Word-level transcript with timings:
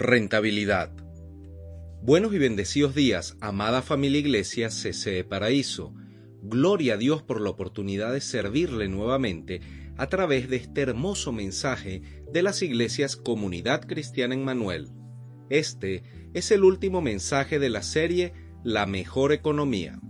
Rentabilidad. 0.00 0.90
Buenos 2.00 2.32
y 2.32 2.38
bendecidos 2.38 2.94
días, 2.94 3.36
amada 3.42 3.82
familia 3.82 4.20
Iglesia 4.20 4.68
CCE 4.68 5.24
Paraíso. 5.24 5.92
Gloria 6.40 6.94
a 6.94 6.96
Dios 6.96 7.22
por 7.22 7.42
la 7.42 7.50
oportunidad 7.50 8.14
de 8.14 8.22
servirle 8.22 8.88
nuevamente 8.88 9.60
a 9.98 10.06
través 10.06 10.48
de 10.48 10.56
este 10.56 10.80
hermoso 10.80 11.32
mensaje 11.32 12.00
de 12.32 12.42
las 12.42 12.62
iglesias 12.62 13.14
Comunidad 13.14 13.86
Cristiana 13.86 14.32
en 14.32 14.42
Manuel. 14.42 14.88
Este 15.50 16.02
es 16.32 16.50
el 16.50 16.64
último 16.64 17.02
mensaje 17.02 17.58
de 17.58 17.68
la 17.68 17.82
serie 17.82 18.32
La 18.64 18.86
mejor 18.86 19.32
economía. 19.32 20.00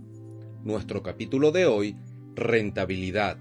Nuestro 0.63 1.03
capítulo 1.03 1.51
de 1.51 1.65
hoy, 1.65 1.97
rentabilidad. 2.33 3.39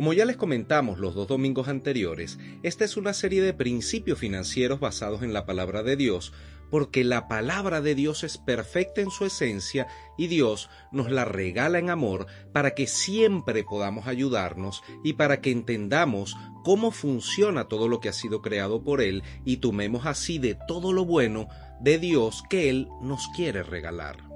Como 0.00 0.14
ya 0.14 0.24
les 0.24 0.38
comentamos 0.38 0.98
los 0.98 1.14
dos 1.14 1.28
domingos 1.28 1.68
anteriores, 1.68 2.38
esta 2.62 2.86
es 2.86 2.96
una 2.96 3.12
serie 3.12 3.42
de 3.42 3.52
principios 3.52 4.18
financieros 4.18 4.80
basados 4.80 5.22
en 5.22 5.34
la 5.34 5.44
palabra 5.44 5.82
de 5.82 5.94
Dios, 5.94 6.32
porque 6.70 7.04
la 7.04 7.28
palabra 7.28 7.82
de 7.82 7.94
Dios 7.94 8.24
es 8.24 8.38
perfecta 8.38 9.02
en 9.02 9.10
su 9.10 9.26
esencia 9.26 9.88
y 10.16 10.28
Dios 10.28 10.70
nos 10.90 11.10
la 11.10 11.26
regala 11.26 11.78
en 11.78 11.90
amor 11.90 12.28
para 12.54 12.70
que 12.70 12.86
siempre 12.86 13.62
podamos 13.62 14.06
ayudarnos 14.06 14.82
y 15.04 15.12
para 15.12 15.42
que 15.42 15.50
entendamos 15.50 16.34
cómo 16.64 16.92
funciona 16.92 17.68
todo 17.68 17.86
lo 17.86 18.00
que 18.00 18.08
ha 18.08 18.14
sido 18.14 18.40
creado 18.40 18.82
por 18.82 19.02
Él 19.02 19.22
y 19.44 19.58
tomemos 19.58 20.06
así 20.06 20.38
de 20.38 20.56
todo 20.66 20.94
lo 20.94 21.04
bueno 21.04 21.46
de 21.78 21.98
Dios 21.98 22.42
que 22.48 22.70
Él 22.70 22.88
nos 23.02 23.28
quiere 23.36 23.62
regalar. 23.62 24.29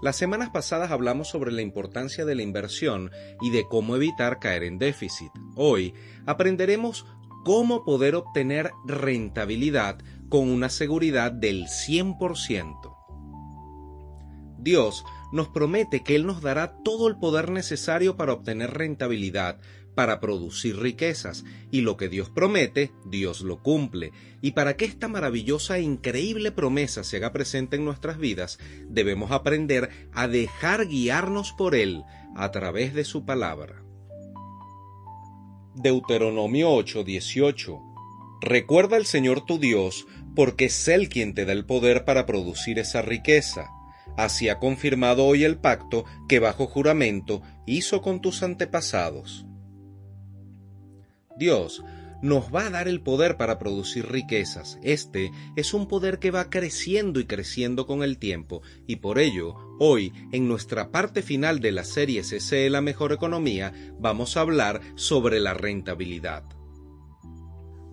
Las 0.00 0.16
semanas 0.16 0.50
pasadas 0.50 0.92
hablamos 0.92 1.28
sobre 1.28 1.50
la 1.50 1.62
importancia 1.62 2.24
de 2.24 2.36
la 2.36 2.42
inversión 2.42 3.10
y 3.40 3.50
de 3.50 3.64
cómo 3.68 3.96
evitar 3.96 4.38
caer 4.38 4.62
en 4.62 4.78
déficit. 4.78 5.32
Hoy 5.56 5.92
aprenderemos 6.24 7.04
cómo 7.44 7.84
poder 7.84 8.14
obtener 8.14 8.70
rentabilidad 8.86 9.98
con 10.28 10.48
una 10.50 10.68
seguridad 10.68 11.32
del 11.32 11.64
100%. 11.64 12.96
Dios 14.58 15.04
nos 15.32 15.48
promete 15.48 16.04
que 16.04 16.14
Él 16.14 16.26
nos 16.26 16.42
dará 16.42 16.76
todo 16.84 17.08
el 17.08 17.18
poder 17.18 17.50
necesario 17.50 18.16
para 18.16 18.32
obtener 18.32 18.74
rentabilidad, 18.74 19.58
para 19.98 20.20
producir 20.20 20.78
riquezas, 20.78 21.44
y 21.72 21.80
lo 21.80 21.96
que 21.96 22.08
Dios 22.08 22.30
promete, 22.30 22.92
Dios 23.04 23.40
lo 23.40 23.64
cumple. 23.64 24.12
Y 24.40 24.52
para 24.52 24.76
que 24.76 24.84
esta 24.84 25.08
maravillosa 25.08 25.76
e 25.76 25.82
increíble 25.82 26.52
promesa 26.52 27.02
se 27.02 27.16
haga 27.16 27.32
presente 27.32 27.74
en 27.74 27.84
nuestras 27.84 28.16
vidas, 28.16 28.60
debemos 28.88 29.32
aprender 29.32 29.90
a 30.12 30.28
dejar 30.28 30.86
guiarnos 30.86 31.52
por 31.52 31.74
Él 31.74 32.04
a 32.36 32.52
través 32.52 32.94
de 32.94 33.02
su 33.02 33.26
palabra. 33.26 33.82
Deuteronomio 35.74 36.70
8:18 36.70 37.80
Recuerda 38.40 38.98
al 38.98 39.04
Señor 39.04 39.44
tu 39.46 39.58
Dios, 39.58 40.06
porque 40.36 40.66
es 40.66 40.86
Él 40.86 41.08
quien 41.08 41.34
te 41.34 41.44
da 41.44 41.52
el 41.52 41.66
poder 41.66 42.04
para 42.04 42.24
producir 42.24 42.78
esa 42.78 43.02
riqueza. 43.02 43.68
Así 44.16 44.48
ha 44.48 44.60
confirmado 44.60 45.26
hoy 45.26 45.42
el 45.42 45.58
pacto 45.58 46.04
que 46.28 46.38
bajo 46.38 46.68
juramento 46.68 47.42
hizo 47.66 48.00
con 48.00 48.20
tus 48.20 48.44
antepasados. 48.44 49.44
Dios 51.38 51.82
nos 52.20 52.52
va 52.52 52.66
a 52.66 52.70
dar 52.70 52.88
el 52.88 53.00
poder 53.00 53.36
para 53.36 53.58
producir 53.58 54.10
riquezas. 54.10 54.78
Este 54.82 55.30
es 55.56 55.72
un 55.72 55.86
poder 55.86 56.18
que 56.18 56.30
va 56.32 56.50
creciendo 56.50 57.20
y 57.20 57.26
creciendo 57.26 57.86
con 57.86 58.02
el 58.02 58.18
tiempo, 58.18 58.62
y 58.86 58.96
por 58.96 59.18
ello, 59.18 59.54
hoy, 59.78 60.12
en 60.32 60.48
nuestra 60.48 60.90
parte 60.90 61.22
final 61.22 61.60
de 61.60 61.72
la 61.72 61.84
serie 61.84 62.22
CCE 62.22 62.70
La 62.70 62.80
Mejor 62.80 63.12
Economía, 63.12 63.72
vamos 64.00 64.36
a 64.36 64.40
hablar 64.40 64.80
sobre 64.96 65.38
la 65.38 65.54
rentabilidad. 65.54 66.57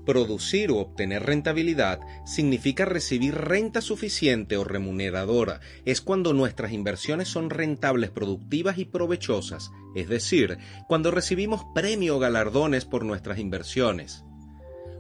Producir 0.06 0.72
o 0.72 0.78
obtener 0.78 1.24
rentabilidad 1.24 2.00
significa 2.26 2.86
recibir 2.86 3.36
renta 3.36 3.82
suficiente 3.82 4.56
o 4.58 4.64
remuneradora. 4.64 5.62
Es 5.84 6.02
cuando 6.02 6.34
nuestras 6.34 6.72
inversiones 6.72 7.28
son 7.28 7.50
rentables, 7.50 8.12
productivas 8.12 8.78
y 8.78 8.86
provechosas, 8.86 9.72
es 9.96 10.08
decir, 10.08 10.58
cuando 10.88 11.12
recibimos 11.12 11.64
premio 11.74 12.18
o 12.18 12.20
galardones 12.20 12.86
por 12.86 13.04
nuestras 13.04 13.40
inversiones. 13.40 14.24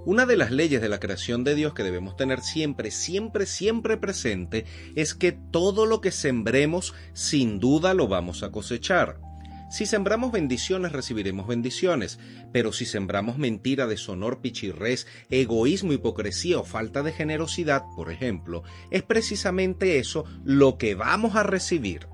Una 0.05 0.27
de 0.27 0.37
las 0.37 0.51
leyes 0.51 0.81
de 0.81 0.89
la 0.89 0.99
creación 0.99 1.43
de 1.43 1.55
Dios 1.55 1.73
que 1.73 1.83
debemos 1.83 2.15
tener 2.15 2.41
siempre, 2.41 2.91
siempre, 2.91 3.47
siempre 3.47 3.97
presente 3.97 4.65
es 4.95 5.15
que 5.15 5.31
todo 5.31 5.87
lo 5.87 5.99
que 5.99 6.11
sembremos 6.11 6.93
sin 7.13 7.59
duda 7.59 7.95
lo 7.95 8.07
vamos 8.07 8.43
a 8.43 8.51
cosechar. 8.51 9.24
Si 9.69 9.85
sembramos 9.85 10.31
bendiciones, 10.31 10.91
recibiremos 10.91 11.47
bendiciones, 11.47 12.19
pero 12.51 12.71
si 12.71 12.85
sembramos 12.85 13.37
mentira, 13.37 13.87
deshonor, 13.87 14.41
pichirrés, 14.41 15.07
egoísmo, 15.29 15.91
hipocresía 15.91 16.59
o 16.59 16.63
falta 16.63 17.01
de 17.01 17.11
generosidad, 17.11 17.83
por 17.95 18.11
ejemplo, 18.11 18.63
es 18.91 19.01
precisamente 19.01 19.97
eso 19.97 20.25
lo 20.43 20.77
que 20.77 20.93
vamos 20.93 21.35
a 21.35 21.43
recibir. 21.43 22.07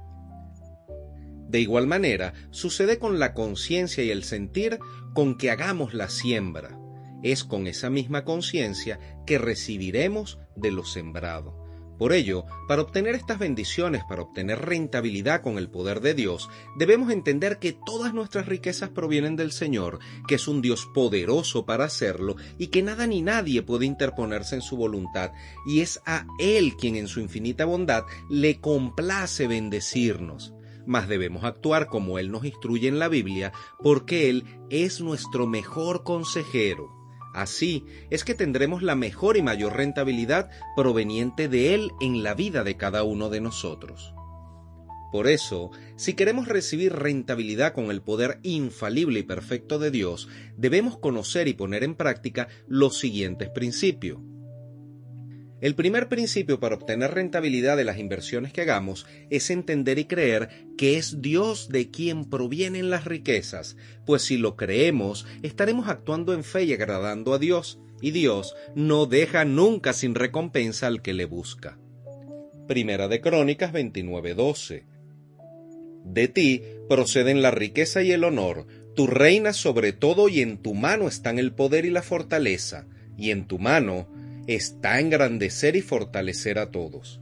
De 1.49 1.59
igual 1.59 1.85
manera, 1.85 2.33
sucede 2.51 2.97
con 2.97 3.19
la 3.19 3.33
conciencia 3.33 4.01
y 4.03 4.09
el 4.09 4.23
sentir 4.23 4.79
con 5.13 5.37
que 5.37 5.51
hagamos 5.51 5.93
la 5.93 6.07
siembra. 6.07 6.79
Es 7.23 7.43
con 7.43 7.67
esa 7.67 7.89
misma 7.89 8.23
conciencia 8.23 8.99
que 9.25 9.37
recibiremos 9.37 10.39
de 10.55 10.71
lo 10.71 10.85
sembrado. 10.85 11.60
Por 12.01 12.13
ello, 12.13 12.45
para 12.67 12.81
obtener 12.81 13.13
estas 13.13 13.37
bendiciones, 13.37 14.03
para 14.03 14.23
obtener 14.23 14.57
rentabilidad 14.65 15.43
con 15.43 15.59
el 15.59 15.69
poder 15.69 16.01
de 16.01 16.15
Dios, 16.15 16.49
debemos 16.75 17.11
entender 17.11 17.59
que 17.59 17.73
todas 17.73 18.11
nuestras 18.11 18.47
riquezas 18.47 18.89
provienen 18.89 19.35
del 19.35 19.51
Señor, 19.51 19.99
que 20.27 20.33
es 20.33 20.47
un 20.47 20.63
Dios 20.63 20.87
poderoso 20.95 21.63
para 21.67 21.85
hacerlo 21.85 22.37
y 22.57 22.69
que 22.69 22.81
nada 22.81 23.05
ni 23.05 23.21
nadie 23.21 23.61
puede 23.61 23.85
interponerse 23.85 24.55
en 24.55 24.63
su 24.63 24.77
voluntad, 24.77 25.31
y 25.67 25.81
es 25.81 26.01
a 26.07 26.25
Él 26.39 26.75
quien 26.75 26.95
en 26.95 27.07
su 27.07 27.19
infinita 27.19 27.65
bondad 27.65 28.05
le 28.31 28.59
complace 28.59 29.45
bendecirnos. 29.45 30.55
Mas 30.87 31.07
debemos 31.07 31.43
actuar 31.43 31.85
como 31.85 32.17
Él 32.17 32.31
nos 32.31 32.45
instruye 32.45 32.87
en 32.87 32.97
la 32.97 33.09
Biblia, 33.09 33.51
porque 33.83 34.27
Él 34.31 34.45
es 34.71 35.01
nuestro 35.01 35.45
mejor 35.45 36.03
consejero. 36.03 37.00
Así 37.33 37.85
es 38.09 38.23
que 38.23 38.35
tendremos 38.35 38.83
la 38.83 38.95
mejor 38.95 39.37
y 39.37 39.41
mayor 39.41 39.75
rentabilidad 39.75 40.49
proveniente 40.75 41.47
de 41.47 41.73
Él 41.73 41.91
en 42.01 42.23
la 42.23 42.33
vida 42.33 42.63
de 42.63 42.77
cada 42.77 43.03
uno 43.03 43.29
de 43.29 43.41
nosotros. 43.41 44.13
Por 45.11 45.27
eso, 45.27 45.71
si 45.97 46.13
queremos 46.13 46.47
recibir 46.47 46.93
rentabilidad 46.93 47.73
con 47.73 47.91
el 47.91 48.01
poder 48.01 48.39
infalible 48.43 49.19
y 49.19 49.23
perfecto 49.23 49.77
de 49.77 49.91
Dios, 49.91 50.29
debemos 50.55 50.97
conocer 50.97 51.49
y 51.49 51.53
poner 51.53 51.83
en 51.83 51.95
práctica 51.95 52.47
los 52.67 52.97
siguientes 52.97 53.49
principios. 53.49 54.19
El 55.61 55.75
primer 55.75 56.09
principio 56.09 56.59
para 56.59 56.73
obtener 56.73 57.13
rentabilidad 57.13 57.77
de 57.77 57.83
las 57.83 57.99
inversiones 57.99 58.51
que 58.51 58.61
hagamos 58.61 59.05
es 59.29 59.51
entender 59.51 59.99
y 59.99 60.05
creer 60.05 60.49
que 60.75 60.97
es 60.97 61.21
Dios 61.21 61.69
de 61.69 61.91
quien 61.91 62.25
provienen 62.25 62.89
las 62.89 63.05
riquezas, 63.05 63.77
pues 64.07 64.23
si 64.23 64.37
lo 64.37 64.55
creemos, 64.55 65.27
estaremos 65.43 65.87
actuando 65.87 66.33
en 66.33 66.43
fe 66.43 66.63
y 66.63 66.73
agradando 66.73 67.35
a 67.35 67.37
Dios, 67.37 67.79
y 68.01 68.09
Dios 68.09 68.55
no 68.73 69.05
deja 69.05 69.45
nunca 69.45 69.93
sin 69.93 70.15
recompensa 70.15 70.87
al 70.87 71.03
que 71.03 71.13
le 71.13 71.25
busca. 71.25 71.77
Primera 72.67 73.07
de 73.07 73.21
Crónicas 73.21 73.71
29:12 73.71 74.85
De 76.05 76.27
ti 76.27 76.63
proceden 76.89 77.43
la 77.43 77.51
riqueza 77.51 78.01
y 78.01 78.11
el 78.11 78.23
honor, 78.23 78.65
tú 78.95 79.05
reinas 79.05 79.57
sobre 79.57 79.93
todo 79.93 80.27
y 80.27 80.41
en 80.41 80.57
tu 80.57 80.73
mano 80.73 81.07
están 81.07 81.37
el 81.37 81.53
poder 81.53 81.85
y 81.85 81.91
la 81.91 82.01
fortaleza, 82.01 82.87
y 83.15 83.29
en 83.29 83.45
tu 83.45 83.59
mano 83.59 84.07
está 84.55 84.99
engrandecer 84.99 85.75
y 85.75 85.81
fortalecer 85.81 86.59
a 86.59 86.71
todos. 86.71 87.19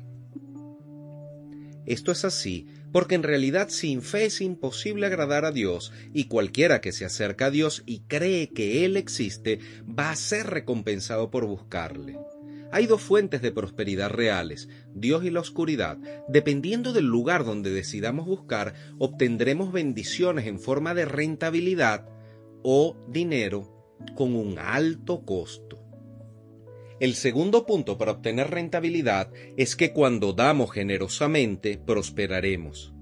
Esto 1.85 2.11
es 2.11 2.25
así 2.25 2.67
porque 2.91 3.15
en 3.15 3.23
realidad 3.23 3.69
sin 3.69 4.01
fe 4.01 4.25
es 4.25 4.41
imposible 4.41 5.05
agradar 5.05 5.45
a 5.45 5.51
Dios 5.51 5.91
y 6.13 6.25
cualquiera 6.25 6.81
que 6.81 6.91
se 6.91 7.05
acerca 7.05 7.47
a 7.47 7.51
Dios 7.51 7.83
y 7.85 8.01
cree 8.01 8.49
que 8.49 8.85
Él 8.85 8.97
existe 8.97 9.59
va 9.87 10.11
a 10.11 10.15
ser 10.15 10.47
recompensado 10.47 11.29
por 11.29 11.45
buscarle. 11.45 12.17
Hay 12.71 12.85
dos 12.85 13.01
fuentes 13.01 13.41
de 13.41 13.51
prosperidad 13.51 14.11
reales, 14.11 14.69
Dios 14.93 15.23
y 15.23 15.31
la 15.31 15.39
oscuridad. 15.39 15.97
Dependiendo 16.27 16.93
del 16.93 17.05
lugar 17.05 17.43
donde 17.43 17.71
decidamos 17.71 18.27
buscar, 18.27 18.75
obtendremos 18.99 19.71
bendiciones 19.71 20.45
en 20.45 20.59
forma 20.59 20.93
de 20.93 21.05
rentabilidad 21.05 22.07
o 22.61 22.95
dinero 23.07 23.97
con 24.15 24.35
un 24.35 24.59
alto 24.59 25.25
costo. 25.25 25.68
El 26.99 27.15
segundo 27.15 27.65
punto 27.65 27.97
para 27.97 28.11
obtener 28.11 28.49
rentabilidad 28.49 29.31
es 29.55 29.77
que 29.77 29.93
cuando 29.93 30.33
damos 30.33 30.71
generosamente, 30.71 31.77
prosperaremos. 31.77 32.93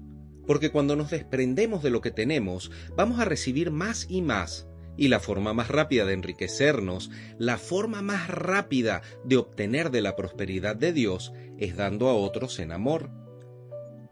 Porque 0.46 0.70
cuando 0.70 0.94
nos 0.94 1.10
desprendemos 1.10 1.82
de 1.82 1.90
lo 1.90 2.00
que 2.00 2.12
tenemos, 2.12 2.70
vamos 2.96 3.18
a 3.18 3.24
recibir 3.24 3.72
más 3.72 4.06
y 4.08 4.22
más. 4.22 4.68
Y 4.96 5.08
la 5.08 5.18
forma 5.18 5.52
más 5.52 5.68
rápida 5.68 6.04
de 6.04 6.12
enriquecernos, 6.12 7.10
la 7.38 7.58
forma 7.58 8.00
más 8.00 8.28
rápida 8.28 9.02
de 9.24 9.36
obtener 9.36 9.90
de 9.90 10.00
la 10.00 10.14
prosperidad 10.14 10.76
de 10.76 10.92
Dios, 10.92 11.32
es 11.58 11.76
dando 11.76 12.08
a 12.08 12.14
otros 12.14 12.60
en 12.60 12.70
amor. 12.70 13.10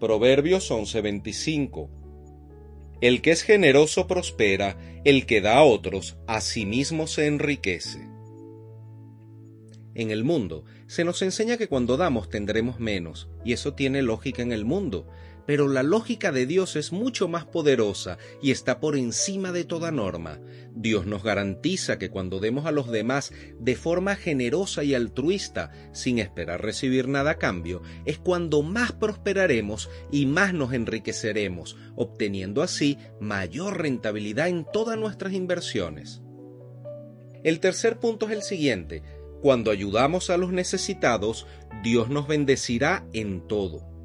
Proverbios 0.00 0.68
11:25 0.72 1.90
El 3.00 3.22
que 3.22 3.30
es 3.30 3.42
generoso 3.42 4.08
prospera, 4.08 4.76
el 5.04 5.26
que 5.26 5.40
da 5.40 5.58
a 5.58 5.62
otros, 5.62 6.18
a 6.26 6.40
sí 6.40 6.66
mismo 6.66 7.06
se 7.06 7.26
enriquece 7.26 8.15
en 9.96 10.10
el 10.10 10.24
mundo, 10.24 10.64
se 10.86 11.04
nos 11.04 11.22
enseña 11.22 11.56
que 11.56 11.68
cuando 11.68 11.96
damos 11.96 12.28
tendremos 12.28 12.78
menos, 12.78 13.28
y 13.44 13.52
eso 13.54 13.74
tiene 13.74 14.02
lógica 14.02 14.42
en 14.42 14.52
el 14.52 14.64
mundo, 14.64 15.08
pero 15.46 15.68
la 15.68 15.82
lógica 15.82 16.32
de 16.32 16.44
Dios 16.44 16.76
es 16.76 16.92
mucho 16.92 17.28
más 17.28 17.46
poderosa 17.46 18.18
y 18.42 18.50
está 18.50 18.80
por 18.80 18.96
encima 18.96 19.52
de 19.52 19.64
toda 19.64 19.92
norma. 19.92 20.40
Dios 20.74 21.06
nos 21.06 21.22
garantiza 21.22 21.98
que 21.98 22.10
cuando 22.10 22.40
demos 22.40 22.66
a 22.66 22.72
los 22.72 22.90
demás 22.90 23.32
de 23.58 23.76
forma 23.76 24.16
generosa 24.16 24.82
y 24.84 24.94
altruista, 24.94 25.72
sin 25.92 26.18
esperar 26.18 26.62
recibir 26.62 27.08
nada 27.08 27.32
a 27.32 27.38
cambio, 27.38 27.82
es 28.04 28.18
cuando 28.18 28.62
más 28.62 28.92
prosperaremos 28.92 29.88
y 30.10 30.26
más 30.26 30.52
nos 30.52 30.72
enriqueceremos, 30.72 31.76
obteniendo 31.94 32.60
así 32.60 32.98
mayor 33.20 33.80
rentabilidad 33.80 34.48
en 34.48 34.66
todas 34.70 34.98
nuestras 34.98 35.32
inversiones. 35.32 36.22
El 37.44 37.60
tercer 37.60 38.00
punto 38.00 38.26
es 38.26 38.32
el 38.32 38.42
siguiente, 38.42 39.04
cuando 39.40 39.70
ayudamos 39.70 40.30
a 40.30 40.36
los 40.36 40.52
necesitados, 40.52 41.46
Dios 41.82 42.08
nos 42.08 42.26
bendecirá 42.26 43.06
en 43.12 43.46
todo. 43.46 43.96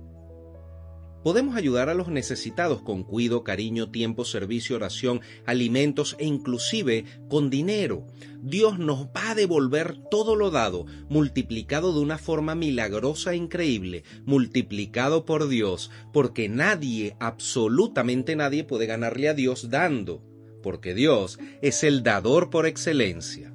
Podemos 1.23 1.55
ayudar 1.55 1.87
a 1.89 1.93
los 1.93 2.07
necesitados 2.07 2.81
con 2.81 3.03
cuidado, 3.03 3.43
cariño, 3.43 3.91
tiempo, 3.91 4.25
servicio, 4.25 4.75
oración, 4.75 5.21
alimentos 5.45 6.15
e 6.17 6.25
inclusive 6.25 7.05
con 7.29 7.51
dinero. 7.51 8.07
Dios 8.41 8.79
nos 8.79 9.05
va 9.05 9.31
a 9.31 9.35
devolver 9.35 9.97
todo 10.09 10.35
lo 10.35 10.49
dado, 10.49 10.87
multiplicado 11.09 11.93
de 11.93 11.99
una 11.99 12.17
forma 12.17 12.55
milagrosa 12.55 13.33
e 13.33 13.35
increíble, 13.35 14.03
multiplicado 14.25 15.23
por 15.25 15.47
Dios, 15.47 15.91
porque 16.11 16.49
nadie, 16.49 17.15
absolutamente 17.19 18.35
nadie 18.35 18.63
puede 18.63 18.87
ganarle 18.87 19.29
a 19.29 19.35
Dios 19.35 19.69
dando, 19.69 20.23
porque 20.63 20.95
Dios 20.95 21.37
es 21.61 21.83
el 21.83 22.01
dador 22.01 22.49
por 22.49 22.65
excelencia. 22.65 23.50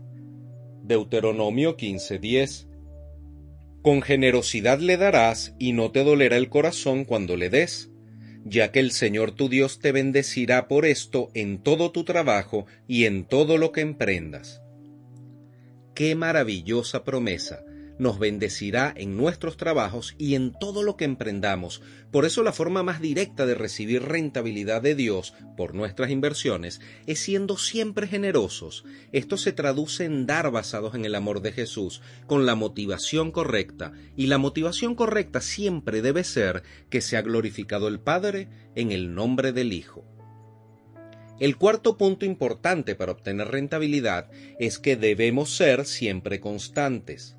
Deuteronomio 0.86 1.76
15:10 1.76 2.68
Con 3.82 4.02
generosidad 4.02 4.78
le 4.78 4.96
darás 4.96 5.56
y 5.58 5.72
no 5.72 5.90
te 5.90 6.04
dolerá 6.04 6.36
el 6.36 6.48
corazón 6.48 7.04
cuando 7.04 7.36
le 7.36 7.50
des, 7.50 7.90
ya 8.44 8.70
que 8.70 8.78
el 8.78 8.92
Señor 8.92 9.32
tu 9.32 9.48
Dios 9.48 9.80
te 9.80 9.90
bendecirá 9.90 10.68
por 10.68 10.86
esto 10.86 11.30
en 11.34 11.58
todo 11.58 11.90
tu 11.90 12.04
trabajo 12.04 12.66
y 12.86 13.06
en 13.06 13.24
todo 13.24 13.58
lo 13.58 13.72
que 13.72 13.80
emprendas. 13.80 14.62
Qué 15.96 16.14
maravillosa 16.14 17.02
promesa 17.02 17.64
nos 17.98 18.18
bendecirá 18.18 18.92
en 18.96 19.16
nuestros 19.16 19.56
trabajos 19.56 20.14
y 20.18 20.34
en 20.34 20.52
todo 20.52 20.82
lo 20.82 20.96
que 20.96 21.04
emprendamos. 21.04 21.82
Por 22.10 22.24
eso 22.24 22.42
la 22.42 22.52
forma 22.52 22.82
más 22.82 23.00
directa 23.00 23.46
de 23.46 23.54
recibir 23.54 24.02
rentabilidad 24.02 24.82
de 24.82 24.94
Dios 24.94 25.34
por 25.56 25.74
nuestras 25.74 26.10
inversiones 26.10 26.80
es 27.06 27.20
siendo 27.20 27.56
siempre 27.56 28.06
generosos. 28.06 28.84
Esto 29.12 29.36
se 29.36 29.52
traduce 29.52 30.04
en 30.04 30.26
dar 30.26 30.50
basados 30.50 30.94
en 30.94 31.04
el 31.04 31.14
amor 31.14 31.40
de 31.40 31.52
Jesús, 31.52 32.02
con 32.26 32.46
la 32.46 32.54
motivación 32.54 33.32
correcta. 33.32 33.92
Y 34.16 34.26
la 34.26 34.38
motivación 34.38 34.94
correcta 34.94 35.40
siempre 35.40 36.02
debe 36.02 36.24
ser 36.24 36.62
que 36.90 37.00
sea 37.00 37.22
glorificado 37.22 37.88
el 37.88 38.00
Padre 38.00 38.48
en 38.74 38.92
el 38.92 39.14
nombre 39.14 39.52
del 39.52 39.72
Hijo. 39.72 40.04
El 41.38 41.58
cuarto 41.58 41.98
punto 41.98 42.24
importante 42.24 42.94
para 42.94 43.12
obtener 43.12 43.48
rentabilidad 43.48 44.30
es 44.58 44.78
que 44.78 44.96
debemos 44.96 45.54
ser 45.54 45.84
siempre 45.84 46.40
constantes. 46.40 47.35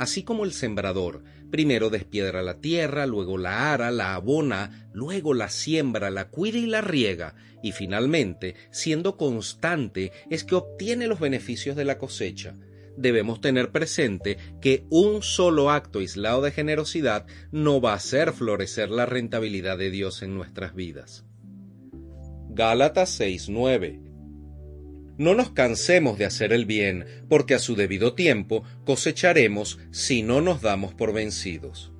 Así 0.00 0.22
como 0.22 0.46
el 0.46 0.54
sembrador 0.54 1.24
primero 1.50 1.90
despiedra 1.90 2.40
la 2.40 2.58
tierra, 2.58 3.04
luego 3.04 3.36
la 3.36 3.74
ara, 3.74 3.90
la 3.90 4.14
abona, 4.14 4.88
luego 4.94 5.34
la 5.34 5.50
siembra, 5.50 6.08
la 6.08 6.30
cuida 6.30 6.56
y 6.56 6.64
la 6.64 6.80
riega, 6.80 7.34
y 7.62 7.72
finalmente, 7.72 8.54
siendo 8.70 9.18
constante, 9.18 10.10
es 10.30 10.44
que 10.44 10.54
obtiene 10.54 11.06
los 11.06 11.20
beneficios 11.20 11.76
de 11.76 11.84
la 11.84 11.98
cosecha. 11.98 12.56
Debemos 12.96 13.42
tener 13.42 13.72
presente 13.72 14.38
que 14.62 14.86
un 14.88 15.22
solo 15.22 15.68
acto 15.70 15.98
aislado 15.98 16.40
de 16.40 16.52
generosidad 16.52 17.26
no 17.52 17.82
va 17.82 17.92
a 17.92 17.96
hacer 17.96 18.32
florecer 18.32 18.88
la 18.88 19.04
rentabilidad 19.04 19.76
de 19.76 19.90
Dios 19.90 20.22
en 20.22 20.34
nuestras 20.34 20.74
vidas. 20.74 21.26
Gálatas 22.48 23.20
6:9 23.20 24.09
no 25.20 25.34
nos 25.34 25.50
cansemos 25.50 26.16
de 26.16 26.24
hacer 26.24 26.50
el 26.50 26.64
bien, 26.64 27.04
porque 27.28 27.52
a 27.52 27.58
su 27.58 27.76
debido 27.76 28.14
tiempo 28.14 28.64
cosecharemos 28.86 29.78
si 29.90 30.22
no 30.22 30.40
nos 30.40 30.62
damos 30.62 30.94
por 30.94 31.12
vencidos. 31.12 31.92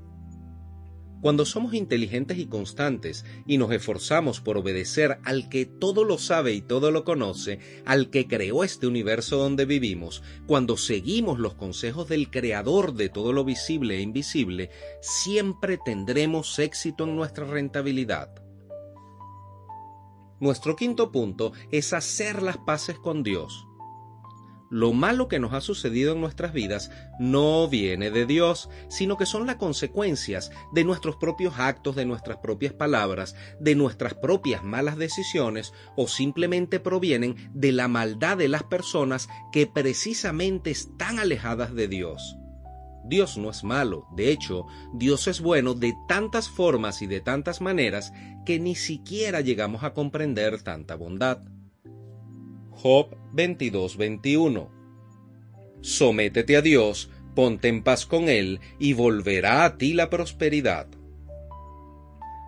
Cuando 1.20 1.44
somos 1.44 1.74
inteligentes 1.74 2.38
y 2.38 2.46
constantes 2.46 3.26
y 3.46 3.58
nos 3.58 3.72
esforzamos 3.72 4.40
por 4.40 4.56
obedecer 4.56 5.18
al 5.22 5.50
que 5.50 5.66
todo 5.66 6.04
lo 6.04 6.16
sabe 6.16 6.54
y 6.54 6.62
todo 6.62 6.90
lo 6.90 7.04
conoce, 7.04 7.58
al 7.84 8.08
que 8.08 8.26
creó 8.26 8.64
este 8.64 8.86
universo 8.86 9.36
donde 9.36 9.66
vivimos, 9.66 10.22
cuando 10.46 10.78
seguimos 10.78 11.38
los 11.38 11.52
consejos 11.52 12.08
del 12.08 12.30
Creador 12.30 12.94
de 12.94 13.10
todo 13.10 13.34
lo 13.34 13.44
visible 13.44 13.98
e 13.98 14.00
invisible, 14.00 14.70
siempre 15.02 15.78
tendremos 15.84 16.58
éxito 16.58 17.04
en 17.04 17.16
nuestra 17.16 17.44
rentabilidad. 17.44 18.49
Nuestro 20.40 20.74
quinto 20.74 21.12
punto 21.12 21.52
es 21.70 21.92
hacer 21.92 22.42
las 22.42 22.56
paces 22.56 22.98
con 22.98 23.22
Dios. 23.22 23.66
Lo 24.70 24.92
malo 24.92 25.28
que 25.28 25.40
nos 25.40 25.52
ha 25.52 25.60
sucedido 25.60 26.14
en 26.14 26.20
nuestras 26.20 26.52
vidas 26.52 26.90
no 27.18 27.68
viene 27.68 28.10
de 28.10 28.24
Dios, 28.24 28.70
sino 28.88 29.18
que 29.18 29.26
son 29.26 29.46
las 29.46 29.56
consecuencias 29.56 30.50
de 30.72 30.84
nuestros 30.84 31.16
propios 31.16 31.58
actos, 31.58 31.94
de 31.96 32.06
nuestras 32.06 32.38
propias 32.38 32.72
palabras, 32.72 33.34
de 33.58 33.74
nuestras 33.74 34.14
propias 34.14 34.62
malas 34.62 34.96
decisiones 34.96 35.74
o 35.96 36.08
simplemente 36.08 36.80
provienen 36.80 37.50
de 37.52 37.72
la 37.72 37.88
maldad 37.88 38.38
de 38.38 38.48
las 38.48 38.62
personas 38.62 39.28
que 39.52 39.66
precisamente 39.66 40.70
están 40.70 41.18
alejadas 41.18 41.74
de 41.74 41.88
Dios. 41.88 42.36
Dios 43.04 43.38
no 43.38 43.50
es 43.50 43.64
malo, 43.64 44.06
de 44.14 44.30
hecho, 44.30 44.66
Dios 44.92 45.26
es 45.26 45.40
bueno 45.40 45.74
de 45.74 45.94
tantas 46.06 46.48
formas 46.48 47.02
y 47.02 47.06
de 47.06 47.20
tantas 47.20 47.60
maneras 47.60 48.12
que 48.44 48.60
ni 48.60 48.74
siquiera 48.74 49.40
llegamos 49.40 49.84
a 49.84 49.94
comprender 49.94 50.62
tanta 50.62 50.94
bondad. 50.94 51.42
Job 52.70 53.16
22:21 53.32 54.70
Sométete 55.80 56.56
a 56.56 56.62
Dios, 56.62 57.10
ponte 57.34 57.68
en 57.68 57.82
paz 57.82 58.04
con 58.04 58.28
Él, 58.28 58.60
y 58.78 58.92
volverá 58.92 59.64
a 59.64 59.78
ti 59.78 59.94
la 59.94 60.10
prosperidad. 60.10 60.88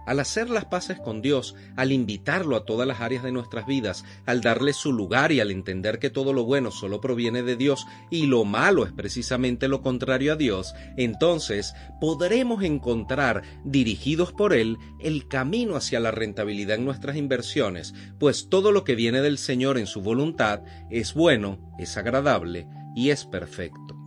Al 0.07 0.21
hacer 0.21 0.51
las 0.51 0.65
paces 0.65 0.99
con 0.99 1.23
Dios, 1.23 1.55
al 1.77 1.93
invitarlo 1.93 2.57
a 2.57 2.65
todas 2.65 2.87
las 2.87 3.01
áreas 3.01 3.23
de 3.23 3.33
nuestras 3.33 3.67
vidas, 3.67 4.05
al 4.27 4.41
darle 4.41 4.73
su 4.73 4.93
lugar 4.93 5.33
y 5.33 5.41
al 5.41 5.51
entender 5.51 5.99
que 5.99 6.11
todo 6.11 6.33
lo 6.33 6.45
bueno 6.45 6.71
solo 6.71 7.01
proviene 7.01 7.43
de 7.43 7.57
Dios 7.57 7.87
y 8.11 8.27
lo 8.27 8.45
malo 8.45 8.85
es 8.85 8.93
precisamente 8.93 9.69
lo 9.69 9.83
contrario 9.83 10.33
a 10.33 10.37
Dios, 10.37 10.75
entonces 10.97 11.75
podremos 12.01 12.63
encontrar, 12.63 13.43
dirigidos 13.65 14.33
por 14.33 14.53
Él, 14.55 14.79
el 15.01 15.29
camino 15.29 15.77
hacia 15.77 16.01
la 16.01 16.11
rentabilidad 16.11 16.79
en 16.79 16.85
nuestras 16.85 17.17
inversiones, 17.17 17.95
pues 18.19 18.49
todo 18.49 18.73
lo 18.73 18.85
que 18.85 18.95
viene 18.95 19.23
del 19.23 19.39
Señor 19.39 19.79
en 19.79 19.87
su 19.87 20.03
voluntad 20.03 20.63
es 20.91 21.15
bueno, 21.15 21.59
es 21.79 21.97
agradable 21.97 22.67
y 22.95 23.11
es 23.11 23.25
perfecto. 23.25 24.02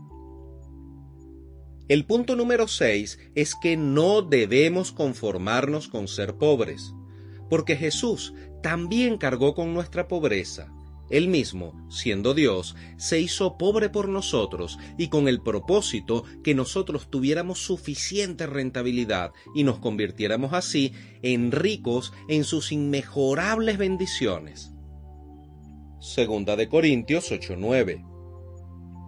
El 1.87 2.05
punto 2.05 2.35
número 2.35 2.67
6 2.67 3.19
es 3.35 3.53
que 3.53 3.77
no 3.77 4.23
debemos 4.23 4.91
conformarnos 4.91 5.87
con 5.87 6.07
ser 6.07 6.35
pobres, 6.35 6.95
porque 7.47 7.75
Jesús 7.75 8.33
también 8.63 9.19
cargó 9.19 9.53
con 9.53 9.75
nuestra 9.75 10.07
pobreza. 10.07 10.71
Él 11.11 11.27
mismo, 11.27 11.87
siendo 11.91 12.33
Dios, 12.33 12.75
se 12.97 13.19
hizo 13.19 13.59
pobre 13.59 13.89
por 13.89 14.09
nosotros 14.09 14.79
y 14.97 15.09
con 15.09 15.27
el 15.27 15.39
propósito 15.43 16.23
que 16.43 16.55
nosotros 16.55 17.11
tuviéramos 17.11 17.59
suficiente 17.59 18.47
rentabilidad 18.47 19.31
y 19.53 19.63
nos 19.63 19.77
convirtiéramos 19.77 20.53
así 20.53 20.91
en 21.21 21.51
ricos 21.51 22.11
en 22.27 22.43
sus 22.45 22.71
inmejorables 22.71 23.77
bendiciones. 23.77 24.71
Segunda 25.99 26.55
de 26.55 26.67
Corintios 26.67 27.31
8:9 27.31 28.14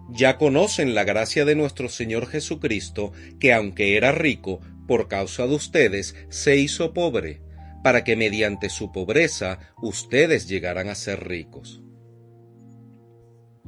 ya 0.08 0.38
conocen 0.38 0.94
la 0.94 1.04
gracia 1.04 1.44
de 1.44 1.54
nuestro 1.54 1.88
Señor 1.88 2.26
Jesucristo, 2.26 3.12
que 3.38 3.52
aunque 3.52 3.96
era 3.96 4.12
rico, 4.12 4.60
por 4.86 5.08
causa 5.08 5.46
de 5.46 5.54
ustedes 5.54 6.16
se 6.30 6.56
hizo 6.56 6.94
pobre, 6.94 7.42
para 7.82 8.04
que 8.04 8.16
mediante 8.16 8.70
su 8.70 8.90
pobreza 8.90 9.58
ustedes 9.80 10.48
llegaran 10.48 10.88
a 10.88 10.94
ser 10.94 11.28
ricos. 11.28 11.82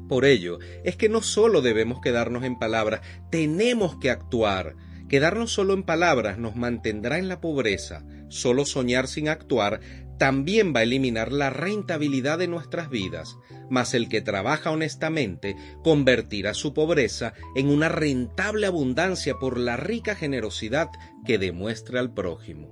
Por 0.08 0.24
ello, 0.24 0.58
es 0.82 0.96
que 0.96 1.08
no 1.08 1.22
solo 1.22 1.62
debemos 1.62 2.00
quedarnos 2.00 2.42
en 2.44 2.58
palabras, 2.58 3.02
tenemos 3.30 3.96
que 3.98 4.10
actuar. 4.10 4.74
Quedarnos 5.08 5.52
solo 5.52 5.74
en 5.74 5.84
palabras 5.84 6.38
nos 6.38 6.56
mantendrá 6.56 7.18
en 7.18 7.28
la 7.28 7.40
pobreza. 7.40 8.04
Solo 8.28 8.64
soñar 8.64 9.06
sin 9.06 9.28
actuar 9.28 9.80
también 10.20 10.74
va 10.76 10.80
a 10.80 10.82
eliminar 10.82 11.32
la 11.32 11.48
rentabilidad 11.48 12.36
de 12.38 12.46
nuestras 12.46 12.90
vidas. 12.90 13.38
Mas 13.70 13.94
el 13.94 14.10
que 14.10 14.20
trabaja 14.20 14.70
honestamente 14.70 15.56
convertirá 15.82 16.52
su 16.52 16.74
pobreza 16.74 17.32
en 17.56 17.70
una 17.70 17.88
rentable 17.88 18.66
abundancia 18.66 19.36
por 19.40 19.56
la 19.56 19.78
rica 19.78 20.14
generosidad 20.14 20.90
que 21.24 21.38
demuestra 21.38 22.00
al 22.00 22.12
prójimo. 22.12 22.68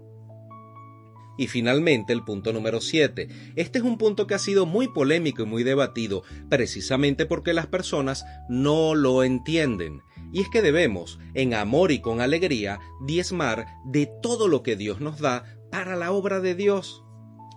Y 1.39 1.47
finalmente 1.47 2.13
el 2.13 2.23
punto 2.23 2.53
número 2.53 2.83
7. 2.83 3.29
Este 3.57 3.79
es 3.79 3.85
un 3.85 3.97
punto 3.97 4.27
que 4.27 4.35
ha 4.35 4.39
sido 4.39 4.67
muy 4.67 4.89
polémico 4.89 5.45
y 5.45 5.47
muy 5.47 5.63
debatido, 5.63 6.25
precisamente 6.51 7.25
porque 7.25 7.55
las 7.55 7.69
personas 7.69 8.27
no 8.51 8.95
lo 8.95 9.25
entienden 9.25 10.03
y 10.33 10.43
es 10.43 10.51
que 10.51 10.61
debemos, 10.61 11.19
en 11.33 11.55
amor 11.55 11.93
y 11.93 12.01
con 12.01 12.21
alegría, 12.21 12.81
diezmar 13.07 13.65
de 13.87 14.11
todo 14.21 14.49
lo 14.49 14.63
que 14.63 14.77
Dios 14.77 15.01
nos 15.01 15.21
da 15.21 15.45
para 15.71 15.97
la 15.97 16.13
obra 16.13 16.41
de 16.41 16.55
Dios. 16.55 17.05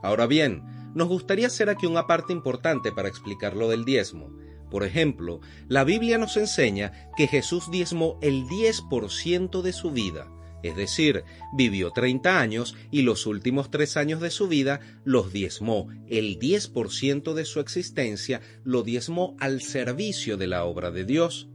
Ahora 0.01 0.27
bien, 0.27 0.63
nos 0.93 1.07
gustaría 1.07 1.47
hacer 1.47 1.69
aquí 1.69 1.85
una 1.85 2.07
parte 2.07 2.33
importante 2.33 2.91
para 2.91 3.07
explicar 3.07 3.55
lo 3.55 3.69
del 3.69 3.85
diezmo. 3.85 4.31
Por 4.69 4.83
ejemplo, 4.83 5.41
la 5.67 5.83
Biblia 5.83 6.17
nos 6.17 6.37
enseña 6.37 7.09
que 7.17 7.27
Jesús 7.27 7.69
diezmó 7.71 8.17
el 8.21 8.45
10% 8.45 9.61
de 9.61 9.73
su 9.73 9.91
vida, 9.91 10.31
es 10.63 10.75
decir, 10.75 11.23
vivió 11.53 11.91
30 11.91 12.39
años 12.39 12.75
y 12.91 13.01
los 13.01 13.25
últimos 13.25 13.71
tres 13.71 13.97
años 13.97 14.21
de 14.21 14.29
su 14.29 14.47
vida 14.47 14.79
los 15.03 15.33
diezmó, 15.33 15.87
el 16.07 16.39
10% 16.39 17.33
de 17.33 17.45
su 17.45 17.59
existencia 17.59 18.41
lo 18.63 18.83
diezmó 18.83 19.35
al 19.39 19.61
servicio 19.61 20.37
de 20.37 20.47
la 20.47 20.63
obra 20.63 20.91
de 20.91 21.03
Dios 21.03 21.50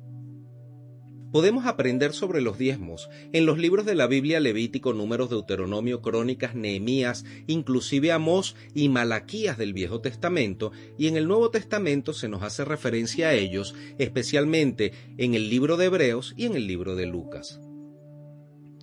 podemos 1.32 1.66
aprender 1.66 2.12
sobre 2.12 2.40
los 2.40 2.58
diezmos 2.58 3.08
en 3.32 3.46
los 3.46 3.58
libros 3.58 3.86
de 3.86 3.94
la 3.94 4.06
Biblia 4.06 4.40
Levítico, 4.40 4.92
Números, 4.92 5.30
Deuteronomio, 5.30 6.00
Crónicas, 6.00 6.54
Nehemías, 6.54 7.24
inclusive 7.46 8.12
Amós 8.12 8.56
y 8.74 8.88
Malaquías 8.88 9.58
del 9.58 9.72
Viejo 9.72 10.00
Testamento, 10.00 10.72
y 10.98 11.08
en 11.08 11.16
el 11.16 11.28
Nuevo 11.28 11.50
Testamento 11.50 12.12
se 12.12 12.28
nos 12.28 12.42
hace 12.42 12.64
referencia 12.64 13.28
a 13.28 13.34
ellos, 13.34 13.74
especialmente 13.98 14.92
en 15.18 15.34
el 15.34 15.50
libro 15.50 15.76
de 15.76 15.86
Hebreos 15.86 16.34
y 16.36 16.46
en 16.46 16.56
el 16.56 16.66
libro 16.66 16.96
de 16.96 17.06
Lucas. 17.06 17.60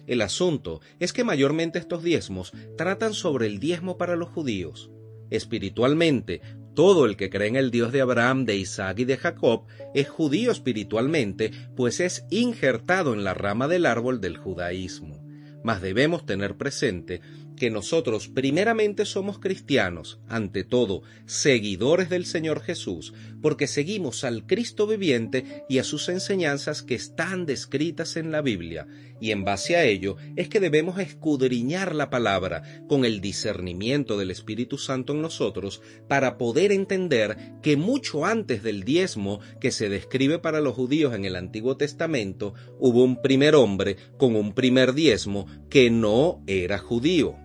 El 0.05 0.21
asunto 0.21 0.81
es 1.00 1.13
que 1.13 1.23
mayormente 1.23 1.79
estos 1.79 2.03
diezmos 2.03 2.51
tratan 2.77 3.13
sobre 3.13 3.47
el 3.47 3.59
diezmo 3.59 3.97
para 3.97 4.15
los 4.15 4.29
judíos. 4.29 4.91
Espiritualmente, 5.29 6.41
todo 6.74 7.06
el 7.06 7.15
que 7.18 7.30
cree 7.30 7.48
en 7.48 7.56
el 7.56 7.72
Dios 7.72 7.92
de 7.92 8.01
Abraham, 8.01 8.46
de 8.46 8.58
Isaac 8.58 9.00
y 9.00 9.06
de 9.06 9.18
Jacob 9.18 9.65
es 9.94 10.10
judío 10.10 10.51
espiritualmente, 10.51 11.51
pues 11.75 12.00
es 12.00 12.25
injertado 12.30 13.13
en 13.13 13.24
la 13.24 13.34
rama 13.34 13.68
del 13.68 13.86
árbol 13.86 14.22
del 14.22 14.38
judaísmo. 14.38 15.24
Mas 15.63 15.82
debemos 15.82 16.25
tener 16.25 16.58
presente 16.58 17.22
que 17.55 17.69
nosotros 17.69 18.27
primeramente 18.27 19.05
somos 19.05 19.39
cristianos, 19.39 20.19
ante 20.27 20.63
todo, 20.63 21.03
seguidores 21.25 22.10
del 22.10 22.25
Señor 22.25 22.62
Jesús, 22.62 23.13
porque 23.41 23.67
seguimos 23.67 24.24
al 24.24 24.45
Cristo 24.45 24.88
viviente 24.88 25.65
y 25.69 25.79
a 25.79 25.83
sus 25.83 26.10
enseñanzas 26.10 26.83
que 26.83 26.95
están 26.95 27.45
descritas 27.45 28.15
en 28.17 28.31
la 28.31 28.41
Biblia, 28.41 28.88
y 29.24 29.31
en 29.31 29.45
base 29.45 29.77
a 29.77 29.86
ello 29.86 30.17
es 30.36 30.50
que 30.50 30.60
debemos 30.60 31.00
escudriñar 31.00 31.95
la 31.95 32.10
palabra 32.10 32.83
con 32.89 33.05
el 33.05 33.22
discernimiento 33.22 34.17
del 34.17 34.31
Espíritu 34.31 34.77
Santo 34.77 35.13
en 35.13 35.22
nosotros 35.22 35.81
para 36.10 36.38
poder 36.38 36.74
entender 36.74 37.38
que 37.62 37.77
mucho 37.77 38.25
antes 38.25 38.63
del 38.63 38.83
diezmo 38.83 39.39
que 39.62 39.72
se 39.72 39.88
describe 39.88 40.39
para 40.39 40.60
los 40.60 40.75
judíos 40.75 41.13
en 41.13 41.24
el 41.24 41.38
Antiguo 41.38 41.77
Testamento, 41.77 42.53
hubo 42.79 43.03
un 43.03 43.22
primer 43.22 43.55
hombre 43.55 43.95
con 44.17 44.36
un 44.36 44.53
primer 44.53 44.93
diezmo 44.93 45.48
que 45.69 45.89
no 45.89 46.43
era 46.45 46.77
judío. 46.77 47.38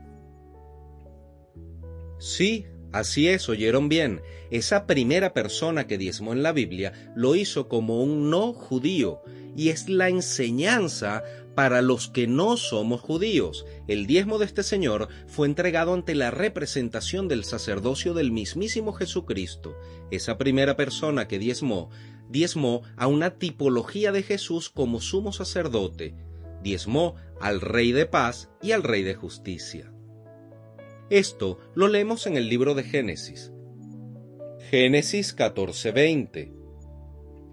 Sí, 2.19 2.67
así 2.93 3.29
es, 3.29 3.49
oyeron 3.49 3.89
bien. 3.89 4.21
Esa 4.51 4.87
primera 4.87 5.35
persona 5.35 5.87
que 5.87 5.99
diezmó 5.99 6.33
en 6.33 6.43
la 6.43 6.53
Biblia 6.53 7.13
lo 7.15 7.35
hizo 7.35 7.69
como 7.69 8.03
un 8.03 8.31
no 8.31 8.53
judío, 8.53 9.23
y 9.57 9.71
es 9.71 9.89
la 9.89 10.09
enseñanza 10.09 11.25
para 11.55 11.83
los 11.83 12.09
que 12.09 12.29
no 12.29 12.57
somos 12.57 13.01
judíos. 13.01 13.67
El 13.89 14.07
diezmo 14.07 14.39
de 14.39 14.47
este 14.47 14.63
Señor 14.63 15.09
fue 15.27 15.49
entregado 15.49 15.93
ante 15.93 16.15
la 16.15 16.31
representación 16.31 17.27
del 17.27 17.43
sacerdocio 17.43 18.15
del 18.15 18.31
mismísimo 18.31 18.93
Jesucristo. 18.93 19.77
Esa 20.13 20.39
primera 20.39 20.77
persona 20.77 21.27
que 21.27 21.41
diezmó, 21.41 21.91
diezmó 22.29 22.83
a 22.97 23.09
una 23.09 23.39
tipología 23.39 24.13
de 24.13 24.23
Jesús 24.23 24.71
como 24.71 25.01
sumo 25.01 25.33
sacerdote, 25.33 26.15
diezmó 26.63 27.17
al 27.41 27.61
Rey 27.61 27.91
de 27.91 28.07
paz 28.07 28.51
y 28.63 28.71
al 28.71 28.85
Rey 28.85 29.03
de 29.03 29.17
justicia. 29.17 29.93
Esto 31.11 31.59
lo 31.75 31.89
leemos 31.89 32.27
en 32.27 32.37
el 32.37 32.51
libro 32.51 32.75
de 32.75 32.83
Génesis. 32.83 33.51
Génesis 34.71 35.35
14:20. 35.35 36.53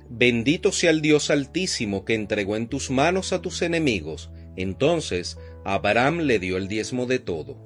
Bendito 0.10 0.74
sea 0.74 0.92
el 0.92 1.02
Dios 1.02 1.30
altísimo 1.30 2.04
que 2.04 2.16
entregó 2.16 2.58
en 2.58 2.68
tus 2.68 2.92
manos 2.92 3.32
a 3.32 3.42
tus 3.42 3.62
enemigos. 3.62 4.30
Entonces 4.58 5.38
Abraham 5.64 6.20
le 6.20 6.40
dio 6.40 6.58
el 6.58 6.68
diezmo 6.68 7.06
de 7.06 7.20
todo. 7.20 7.58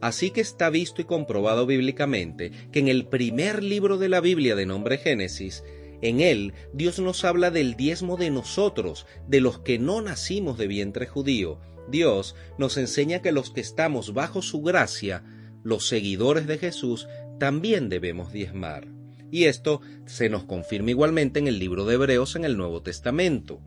Así 0.00 0.30
que 0.30 0.40
está 0.40 0.68
visto 0.68 1.00
y 1.00 1.04
comprobado 1.04 1.64
bíblicamente 1.66 2.50
que 2.72 2.80
en 2.80 2.88
el 2.88 3.06
primer 3.06 3.62
libro 3.62 3.98
de 3.98 4.08
la 4.08 4.20
Biblia 4.20 4.56
de 4.56 4.66
nombre 4.66 4.98
Génesis, 4.98 5.62
en 6.02 6.20
él 6.20 6.54
Dios 6.72 6.98
nos 6.98 7.24
habla 7.24 7.52
del 7.52 7.76
diezmo 7.76 8.16
de 8.16 8.30
nosotros, 8.30 9.06
de 9.28 9.40
los 9.40 9.60
que 9.60 9.78
no 9.78 10.02
nacimos 10.02 10.58
de 10.58 10.66
vientre 10.66 11.06
judío, 11.06 11.60
Dios 11.90 12.34
nos 12.58 12.76
enseña 12.76 13.22
que 13.22 13.32
los 13.32 13.50
que 13.50 13.60
estamos 13.60 14.14
bajo 14.14 14.42
su 14.42 14.62
gracia, 14.62 15.24
los 15.62 15.86
seguidores 15.86 16.46
de 16.46 16.58
Jesús, 16.58 17.08
también 17.38 17.88
debemos 17.88 18.32
diezmar. 18.32 18.88
Y 19.30 19.44
esto 19.44 19.80
se 20.06 20.28
nos 20.28 20.44
confirma 20.44 20.90
igualmente 20.90 21.38
en 21.38 21.46
el 21.48 21.58
libro 21.58 21.84
de 21.84 21.94
Hebreos 21.94 22.36
en 22.36 22.44
el 22.44 22.56
Nuevo 22.56 22.82
Testamento. 22.82 23.60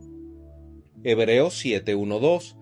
Hebreos 1.02 1.62
7.1.2 1.64 2.56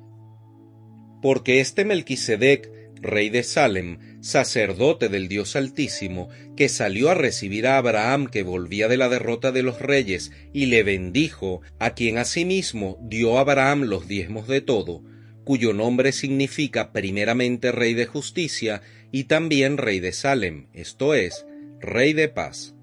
Porque 1.20 1.60
este 1.60 1.84
Melquisedec, 1.84 2.70
rey 3.00 3.28
de 3.28 3.42
Salem, 3.42 4.22
sacerdote 4.22 5.08
del 5.08 5.28
Dios 5.28 5.56
Altísimo, 5.56 6.28
que 6.56 6.68
salió 6.68 7.10
a 7.10 7.14
recibir 7.14 7.66
a 7.66 7.76
Abraham 7.76 8.26
que 8.26 8.44
volvía 8.44 8.86
de 8.86 8.96
la 8.96 9.08
derrota 9.08 9.50
de 9.50 9.62
los 9.62 9.80
reyes, 9.80 10.30
y 10.52 10.66
le 10.66 10.84
bendijo, 10.84 11.60
a 11.80 11.94
quien 11.94 12.18
asimismo 12.18 12.98
dio 13.02 13.38
Abraham 13.38 13.82
los 13.82 14.06
diezmos 14.06 14.46
de 14.46 14.60
todo, 14.60 15.02
cuyo 15.44 15.72
nombre 15.72 16.12
significa 16.12 16.92
primeramente 16.92 17.72
Rey 17.72 17.94
de 17.94 18.06
Justicia 18.06 18.82
y 19.10 19.24
también 19.24 19.76
Rey 19.76 20.00
de 20.00 20.12
Salem, 20.12 20.68
esto 20.72 21.14
es, 21.14 21.46
Rey 21.80 22.12
de 22.12 22.28
Paz. 22.28 22.74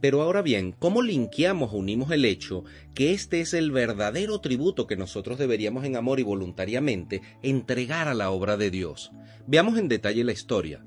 Pero 0.00 0.22
ahora 0.22 0.42
bien, 0.42 0.72
¿cómo 0.78 1.02
linkeamos 1.02 1.72
o 1.72 1.76
unimos 1.76 2.10
el 2.10 2.24
hecho 2.24 2.64
que 2.94 3.12
este 3.12 3.40
es 3.40 3.54
el 3.54 3.70
verdadero 3.70 4.40
tributo 4.40 4.86
que 4.86 4.96
nosotros 4.96 5.38
deberíamos 5.38 5.84
en 5.84 5.96
amor 5.96 6.20
y 6.20 6.22
voluntariamente 6.22 7.22
entregar 7.42 8.08
a 8.08 8.14
la 8.14 8.30
obra 8.30 8.56
de 8.56 8.70
Dios? 8.70 9.10
Veamos 9.46 9.78
en 9.78 9.88
detalle 9.88 10.22
la 10.22 10.32
historia. 10.32 10.84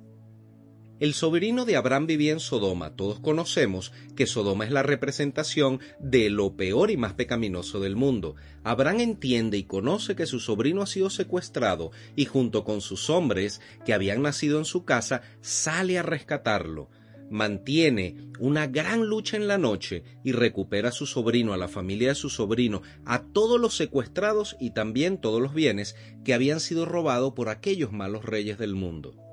El 0.99 1.13
sobrino 1.13 1.63
de 1.63 1.77
Abraham 1.77 2.07
vivía 2.07 2.33
en 2.33 2.41
Sodoma. 2.41 2.97
Todos 2.97 3.21
conocemos 3.21 3.93
que 4.17 4.27
Sodoma 4.27 4.65
es 4.65 4.71
la 4.71 4.83
representación 4.83 5.79
de 6.01 6.29
lo 6.29 6.57
peor 6.57 6.91
y 6.91 6.97
más 6.97 7.13
pecaminoso 7.13 7.79
del 7.79 7.95
mundo. 7.95 8.35
Abraham 8.65 8.99
entiende 8.99 9.57
y 9.57 9.63
conoce 9.63 10.17
que 10.17 10.25
su 10.25 10.41
sobrino 10.41 10.81
ha 10.81 10.87
sido 10.87 11.09
secuestrado 11.09 11.91
y 12.17 12.25
junto 12.25 12.65
con 12.65 12.81
sus 12.81 13.09
hombres 13.09 13.61
que 13.85 13.93
habían 13.93 14.21
nacido 14.21 14.59
en 14.59 14.65
su 14.65 14.83
casa 14.83 15.21
sale 15.39 15.97
a 15.97 16.03
rescatarlo. 16.03 16.89
Mantiene 17.29 18.17
una 18.37 18.67
gran 18.67 19.05
lucha 19.05 19.37
en 19.37 19.47
la 19.47 19.57
noche 19.57 20.03
y 20.25 20.33
recupera 20.33 20.89
a 20.89 20.91
su 20.91 21.05
sobrino, 21.05 21.53
a 21.53 21.57
la 21.57 21.69
familia 21.69 22.09
de 22.09 22.15
su 22.15 22.29
sobrino, 22.29 22.81
a 23.05 23.23
todos 23.23 23.57
los 23.57 23.73
secuestrados 23.73 24.57
y 24.59 24.71
también 24.71 25.21
todos 25.21 25.41
los 25.41 25.53
bienes 25.53 25.95
que 26.25 26.33
habían 26.33 26.59
sido 26.59 26.83
robados 26.83 27.31
por 27.35 27.47
aquellos 27.47 27.93
malos 27.93 28.25
reyes 28.25 28.57
del 28.57 28.75
mundo 28.75 29.28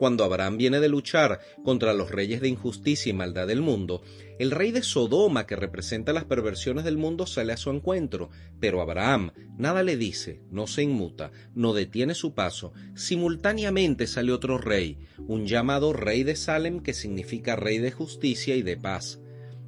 cuando 0.00 0.24
Abraham 0.24 0.56
viene 0.56 0.80
de 0.80 0.88
luchar 0.88 1.40
contra 1.62 1.92
los 1.92 2.10
reyes 2.10 2.40
de 2.40 2.48
injusticia 2.48 3.10
y 3.10 3.12
maldad 3.12 3.46
del 3.46 3.60
mundo, 3.60 4.02
el 4.38 4.50
rey 4.50 4.70
de 4.70 4.82
Sodoma, 4.82 5.46
que 5.46 5.56
representa 5.56 6.14
las 6.14 6.24
perversiones 6.24 6.84
del 6.84 6.96
mundo, 6.96 7.26
sale 7.26 7.52
a 7.52 7.58
su 7.58 7.68
encuentro, 7.68 8.30
pero 8.60 8.80
Abraham 8.80 9.32
nada 9.58 9.82
le 9.82 9.98
dice, 9.98 10.40
no 10.50 10.66
se 10.66 10.84
inmuta, 10.84 11.32
no 11.54 11.74
detiene 11.74 12.14
su 12.14 12.32
paso. 12.32 12.72
Simultáneamente 12.94 14.06
sale 14.06 14.32
otro 14.32 14.56
rey, 14.56 14.96
un 15.18 15.46
llamado 15.46 15.92
rey 15.92 16.22
de 16.22 16.34
Salem, 16.34 16.80
que 16.80 16.94
significa 16.94 17.54
rey 17.54 17.76
de 17.76 17.90
justicia 17.92 18.56
y 18.56 18.62
de 18.62 18.78
paz. 18.78 19.20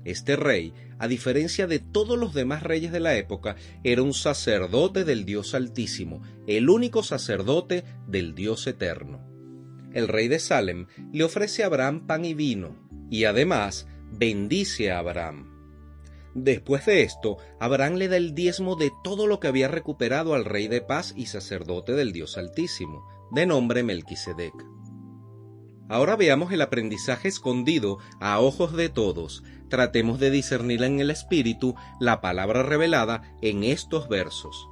Este 0.06 0.36
rey, 0.36 0.72
a 0.98 1.08
diferencia 1.08 1.66
de 1.66 1.78
todos 1.78 2.18
los 2.18 2.32
demás 2.32 2.62
reyes 2.62 2.90
de 2.90 3.00
la 3.00 3.18
época, 3.18 3.56
era 3.84 4.02
un 4.02 4.14
sacerdote 4.14 5.04
del 5.04 5.26
Dios 5.26 5.54
Altísimo, 5.54 6.22
el 6.46 6.70
único 6.70 7.02
sacerdote 7.02 7.84
del 8.06 8.34
Dios 8.34 8.66
Eterno 8.66 9.31
el 9.94 10.08
rey 10.08 10.28
de 10.28 10.38
Salem, 10.38 10.86
le 11.12 11.24
ofrece 11.24 11.62
a 11.62 11.66
Abraham 11.66 12.06
pan 12.06 12.24
y 12.24 12.34
vino, 12.34 12.76
y 13.10 13.24
además 13.24 13.86
bendice 14.10 14.90
a 14.90 14.98
Abraham. 14.98 15.52
Después 16.34 16.86
de 16.86 17.02
esto, 17.02 17.36
Abraham 17.60 17.94
le 17.94 18.08
da 18.08 18.16
el 18.16 18.34
diezmo 18.34 18.76
de 18.76 18.90
todo 19.04 19.26
lo 19.26 19.38
que 19.38 19.48
había 19.48 19.68
recuperado 19.68 20.34
al 20.34 20.44
rey 20.44 20.66
de 20.66 20.80
paz 20.80 21.12
y 21.16 21.26
sacerdote 21.26 21.92
del 21.92 22.12
Dios 22.12 22.38
Altísimo, 22.38 23.06
de 23.30 23.44
nombre 23.44 23.82
Melquisedec. 23.82 24.54
Ahora 25.88 26.16
veamos 26.16 26.50
el 26.52 26.62
aprendizaje 26.62 27.28
escondido 27.28 27.98
a 28.18 28.40
ojos 28.40 28.72
de 28.72 28.88
todos. 28.88 29.42
Tratemos 29.68 30.18
de 30.18 30.30
discernir 30.30 30.82
en 30.84 31.00
el 31.00 31.10
Espíritu 31.10 31.74
la 32.00 32.22
palabra 32.22 32.62
revelada 32.62 33.22
en 33.42 33.62
estos 33.62 34.08
versos. 34.08 34.68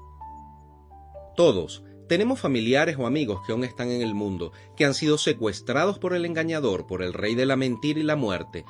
Todos 1.37 1.85
tenemos 2.11 2.41
familiares 2.41 2.97
o 2.99 3.07
amigos 3.07 3.41
que 3.47 3.53
aún 3.53 3.63
están 3.63 3.89
en 3.89 4.03
el 4.03 4.15
mundo, 4.15 4.51
que 4.77 4.85
han 4.85 4.95
sido 4.95 5.17
secuestrados 5.17 6.01
por 6.01 6.13
el 6.13 6.25
engañador, 6.25 6.89
por 6.89 7.05
el 7.05 7.13
rey 7.13 7.37
de 7.37 7.47
la 7.47 7.55
mentira 7.55 8.01
y 8.01 8.03
la 8.03 8.17
muerte, 8.17 8.65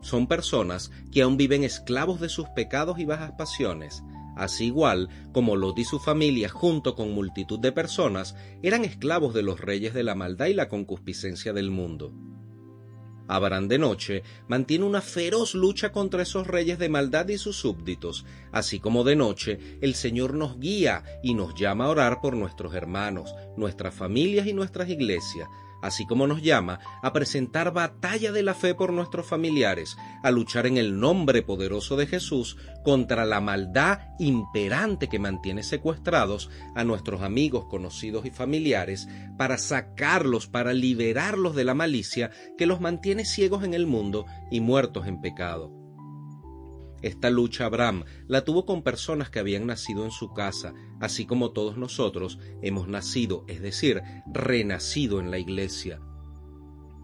son 0.00 0.26
personas 0.26 0.90
que 1.12 1.20
aún 1.20 1.36
viven 1.36 1.62
esclavos 1.62 2.20
de 2.20 2.30
sus 2.30 2.48
pecados 2.56 2.98
y 2.98 3.04
bajas 3.04 3.32
pasiones, 3.32 4.02
así 4.34 4.68
igual 4.68 5.10
como 5.34 5.56
Lot 5.56 5.78
y 5.78 5.84
su 5.84 5.98
familia, 5.98 6.48
junto 6.48 6.94
con 6.94 7.12
multitud 7.12 7.58
de 7.58 7.70
personas, 7.70 8.34
eran 8.62 8.82
esclavos 8.86 9.34
de 9.34 9.42
los 9.42 9.60
reyes 9.60 9.92
de 9.92 10.02
la 10.02 10.14
maldad 10.14 10.46
y 10.46 10.54
la 10.54 10.70
concupiscencia 10.70 11.52
del 11.52 11.70
mundo. 11.70 12.14
Abraham 13.28 13.68
de 13.68 13.78
noche 13.78 14.22
mantiene 14.48 14.84
una 14.84 15.00
feroz 15.00 15.54
lucha 15.54 15.92
contra 15.92 16.22
esos 16.22 16.46
reyes 16.46 16.78
de 16.78 16.88
maldad 16.88 17.28
y 17.28 17.38
sus 17.38 17.56
súbditos, 17.56 18.24
así 18.52 18.80
como 18.80 19.04
de 19.04 19.16
noche 19.16 19.78
el 19.80 19.94
Señor 19.94 20.34
nos 20.34 20.58
guía 20.58 21.04
y 21.22 21.34
nos 21.34 21.54
llama 21.54 21.86
a 21.86 21.88
orar 21.88 22.20
por 22.20 22.34
nuestros 22.34 22.74
hermanos, 22.74 23.34
nuestras 23.56 23.94
familias 23.94 24.46
y 24.46 24.52
nuestras 24.52 24.88
iglesias, 24.88 25.48
así 25.86 26.06
como 26.06 26.26
nos 26.26 26.42
llama 26.42 26.80
a 27.02 27.12
presentar 27.12 27.72
batalla 27.72 28.32
de 28.32 28.42
la 28.42 28.54
fe 28.54 28.74
por 28.74 28.92
nuestros 28.92 29.26
familiares, 29.26 29.96
a 30.22 30.30
luchar 30.30 30.66
en 30.66 30.76
el 30.76 30.98
nombre 30.98 31.42
poderoso 31.42 31.96
de 31.96 32.06
Jesús 32.06 32.56
contra 32.84 33.24
la 33.24 33.40
maldad 33.40 34.00
imperante 34.18 35.08
que 35.08 35.18
mantiene 35.18 35.62
secuestrados 35.62 36.50
a 36.74 36.84
nuestros 36.84 37.22
amigos, 37.22 37.66
conocidos 37.66 38.26
y 38.26 38.30
familiares, 38.30 39.08
para 39.36 39.58
sacarlos, 39.58 40.46
para 40.46 40.72
liberarlos 40.72 41.54
de 41.54 41.64
la 41.64 41.74
malicia 41.74 42.30
que 42.58 42.66
los 42.66 42.80
mantiene 42.80 43.24
ciegos 43.24 43.64
en 43.64 43.74
el 43.74 43.86
mundo 43.86 44.26
y 44.50 44.60
muertos 44.60 45.06
en 45.06 45.20
pecado. 45.20 45.85
Esta 47.02 47.30
lucha 47.30 47.66
Abraham 47.66 48.04
la 48.26 48.44
tuvo 48.44 48.64
con 48.64 48.82
personas 48.82 49.30
que 49.30 49.38
habían 49.38 49.66
nacido 49.66 50.04
en 50.04 50.10
su 50.10 50.32
casa, 50.32 50.74
así 51.00 51.26
como 51.26 51.52
todos 51.52 51.76
nosotros 51.76 52.38
hemos 52.62 52.88
nacido, 52.88 53.44
es 53.48 53.60
decir, 53.60 54.02
renacido 54.32 55.20
en 55.20 55.30
la 55.30 55.38
iglesia. 55.38 56.00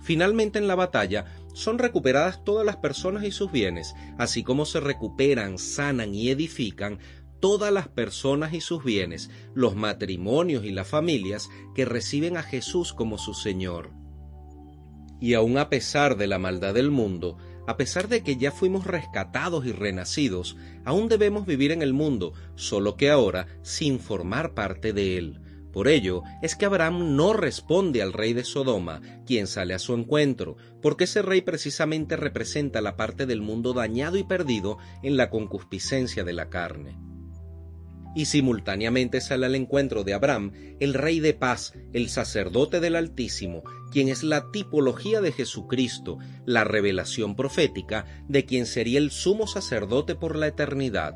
Finalmente 0.03 0.59
en 0.59 0.67
la 0.67 0.75
batalla 0.75 1.27
son 1.55 1.79
recuperadas 1.79 2.43
todas 2.43 2.67
las 2.67 2.77
personas 2.79 3.25
y 3.25 3.31
sus 3.31 3.53
bienes, 3.53 3.95
así 4.19 4.43
como 4.43 4.65
se 4.65 4.81
recuperan, 4.81 5.59
sanan 5.59 6.15
y 6.15 6.31
edifican 6.31 6.99
todas 7.39 7.73
las 7.73 7.89
personas 7.89 8.53
y 8.53 8.61
sus 8.61 8.83
bienes, 8.85 9.31
los 9.55 9.77
matrimonios 9.77 10.65
y 10.65 10.71
las 10.71 10.89
familias 10.89 11.51
que 11.75 11.85
reciben 11.85 12.37
a 12.37 12.43
Jesús 12.43 12.93
como 12.93 13.19
su 13.19 13.35
Señor. 13.35 13.91
Y 15.21 15.35
aun 15.35 15.59
a 15.59 15.69
pesar 15.69 16.17
de 16.17 16.27
la 16.27 16.39
maldad 16.39 16.75
del 16.75 16.91
mundo, 16.91 17.39
a 17.67 17.77
pesar 17.77 18.09
de 18.09 18.23
que 18.23 18.37
ya 18.37 18.51
fuimos 18.51 18.87
rescatados 18.87 19.67
y 19.67 19.73
renacidos, 19.73 20.57
aún 20.85 21.09
debemos 21.09 21.47
vivir 21.47 21.73
en 21.73 21.83
el 21.83 21.93
mundo, 21.93 22.33
solo 22.55 22.97
que 22.97 23.11
ahora 23.11 23.47
sin 23.63 24.01
formar 24.01 24.55
parte 24.55 24.93
de 24.93 25.19
él. 25.19 25.41
Por 25.73 25.89
ello 25.89 26.23
es 26.43 26.55
que 26.55 26.67
Abraham 26.67 27.17
no 27.17 27.33
responde 27.33 28.03
al 28.03 28.13
rey 28.13 28.35
de 28.35 28.45
Sodoma, 28.45 29.01
quien 29.27 29.47
sale 29.47 29.73
a 29.73 29.79
su 29.79 29.95
encuentro, 29.95 30.57
porque 30.83 31.05
ese 31.05 31.23
rey 31.23 31.41
precisamente 31.41 32.17
representa 32.17 32.83
la 32.83 32.97
parte 32.97 33.25
del 33.25 33.41
mundo 33.41 33.73
dañado 33.73 34.19
y 34.19 34.25
perdido 34.25 34.79
en 35.03 35.17
la 35.17 35.31
concupiscencia 35.31 36.25
de 36.25 36.33
la 36.35 36.51
carne 36.51 37.12
y 38.15 38.27
simultáneamente 38.27 39.21
sale 39.21 39.47
al 39.47 39.55
encuentro 39.55 40.05
de 40.05 40.15
Abraham 40.15 40.53
el 40.81 40.95
Rey 40.95 41.21
de 41.21 41.35
paz, 41.35 41.73
el 41.93 42.09
sacerdote 42.09 42.81
del 42.81 42.97
Altísimo, 42.97 43.63
quien 43.91 44.09
es 44.09 44.23
la 44.23 44.51
tipología 44.51 45.21
de 45.21 45.33
Jesucristo, 45.33 46.19
la 46.45 46.65
revelación 46.65 47.37
profética 47.37 48.07
de 48.29 48.45
quien 48.45 48.67
sería 48.67 48.99
el 48.99 49.11
sumo 49.11 49.47
sacerdote 49.47 50.15
por 50.15 50.37
la 50.37 50.49
eternidad. 50.49 51.15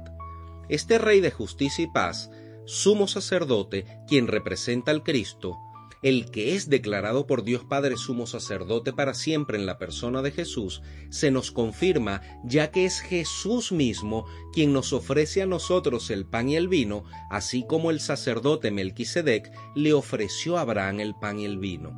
Este 0.69 0.99
Rey 0.99 1.21
de 1.21 1.31
justicia 1.31 1.85
y 1.85 1.89
paz, 1.89 2.31
sumo 2.65 3.07
sacerdote, 3.09 3.87
quien 4.09 4.27
representa 4.27 4.91
al 4.91 5.03
Cristo, 5.03 5.57
el 6.03 6.31
que 6.31 6.55
es 6.55 6.69
declarado 6.69 7.27
por 7.27 7.43
Dios 7.43 7.65
Padre 7.65 7.97
sumo 7.97 8.27
sacerdote 8.27 8.93
para 8.93 9.15
siempre 9.15 9.59
en 9.59 9.67
la 9.67 9.79
persona 9.79 10.23
de 10.23 10.31
Jesús, 10.31 10.83
se 11.11 11.31
nos 11.31 11.51
confirma 11.51 12.23
ya 12.45 12.71
que 12.71 12.85
es 12.85 13.01
Jesús 13.01 13.73
mismo 13.73 14.27
quien 14.53 14.73
nos 14.73 14.93
ofrece 14.93 15.43
a 15.43 15.47
nosotros 15.47 16.11
el 16.11 16.27
pan 16.27 16.49
y 16.49 16.57
el 16.57 16.69
vino, 16.69 17.05
así 17.31 17.65
como 17.67 17.91
el 17.91 18.01
sacerdote 18.01 18.71
Melquisedec 18.71 19.51
le 19.75 19.93
ofreció 19.93 20.59
a 20.59 20.63
Abraham 20.63 21.01
el 21.01 21.15
pan 21.15 21.41
y 21.41 21.45
el 21.45 21.59
vino. 21.59 21.93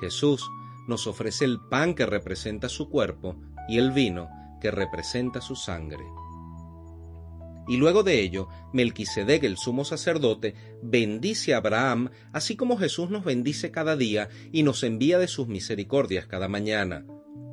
Jesús 0.00 0.48
nos 0.86 1.06
ofrece 1.06 1.44
el 1.44 1.60
pan 1.60 1.94
que 1.94 2.06
representa 2.06 2.68
su 2.68 2.88
cuerpo 2.88 3.36
y 3.68 3.78
el 3.78 3.90
vino 3.90 4.28
que 4.60 4.70
representa 4.70 5.40
su 5.40 5.56
sangre. 5.56 6.04
Y 7.68 7.78
luego 7.78 8.02
de 8.02 8.20
ello, 8.20 8.48
Melquisedec, 8.72 9.42
el 9.44 9.56
sumo 9.56 9.84
sacerdote, 9.84 10.54
bendice 10.82 11.54
a 11.54 11.58
Abraham, 11.58 12.10
así 12.32 12.56
como 12.56 12.76
Jesús 12.76 13.10
nos 13.10 13.24
bendice 13.24 13.70
cada 13.70 13.96
día 13.96 14.28
y 14.52 14.62
nos 14.62 14.82
envía 14.82 15.18
de 15.18 15.28
sus 15.28 15.48
misericordias 15.48 16.26
cada 16.26 16.48
mañana. 16.48 17.04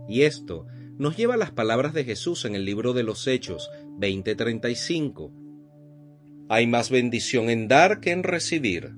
Y 0.08 0.22
esto 0.22 0.68
nos 0.98 1.18
lleva 1.18 1.34
a 1.34 1.38
las 1.38 1.52
palabras 1.52 1.94
de 1.94 2.04
Jesús 2.04 2.46
en 2.46 2.56
el 2.56 2.66
libro 2.66 2.94
de 2.94 3.04
los 3.04 3.26
Hechos 3.28 3.70
20:35. 3.98 5.32
Hay 6.50 6.68
más 6.68 6.92
bendición 6.92 7.50
en 7.50 7.68
dar 7.68 8.00
que 8.00 8.12
en 8.12 8.24
recibir. 8.24 8.94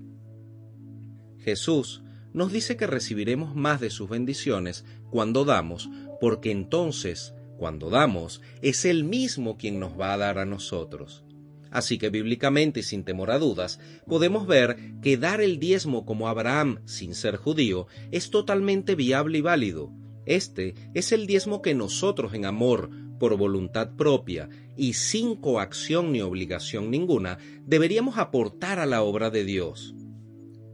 Jesús 1.40 2.04
nos 2.34 2.52
dice 2.52 2.76
que 2.76 2.88
recibiremos 2.88 3.56
más 3.56 3.80
de 3.80 3.90
sus 3.90 4.10
bendiciones 4.10 4.84
cuando 5.10 5.46
damos, 5.46 5.90
porque 6.20 6.52
entonces 6.52 7.35
cuando 7.58 7.90
damos, 7.90 8.42
es 8.62 8.86
Él 8.86 9.04
mismo 9.04 9.58
quien 9.58 9.80
nos 9.80 10.00
va 10.00 10.14
a 10.14 10.18
dar 10.18 10.38
a 10.40 10.46
nosotros. 10.46 11.24
Así 11.72 11.98
que 11.98 12.10
bíblicamente 12.10 12.80
y 12.80 12.84
sin 12.84 13.04
temor 13.04 13.32
a 13.32 13.38
dudas, 13.38 13.80
podemos 14.08 14.48
ver 14.48 14.78
que 15.02 15.18
dar 15.18 15.42
el 15.42 15.60
diezmo 15.60 16.06
como 16.06 16.30
Abraham 16.30 16.80
sin 16.86 17.14
ser 17.14 17.36
judío 17.36 17.88
es 18.12 18.30
totalmente 18.30 18.96
viable 18.96 19.40
y 19.40 19.42
válido. 19.42 19.92
Este 20.26 20.74
es 20.94 21.12
el 21.12 21.28
diezmo 21.28 21.62
que 21.62 21.76
nosotros 21.76 22.34
en 22.34 22.46
amor, 22.46 22.90
por 23.20 23.36
voluntad 23.38 23.92
propia 23.98 24.50
y 24.78 24.94
sin 24.94 25.36
coacción 25.36 26.12
ni 26.12 26.22
obligación 26.22 26.92
ninguna, 26.92 27.40
deberíamos 27.66 28.18
aportar 28.18 28.80
a 28.80 28.86
la 28.86 29.04
obra 29.04 29.30
de 29.30 29.44
Dios. 29.44 29.96